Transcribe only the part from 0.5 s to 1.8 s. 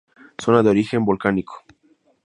de origen volcánico.